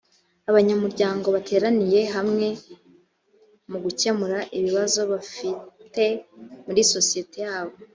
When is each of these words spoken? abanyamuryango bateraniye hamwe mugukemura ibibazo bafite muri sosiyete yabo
abanyamuryango 0.49 1.27
bateraniye 1.35 2.01
hamwe 2.15 2.47
mugukemura 3.69 4.39
ibibazo 4.57 4.99
bafite 5.11 6.03
muri 6.65 6.81
sosiyete 6.93 7.37
yabo 7.47 7.75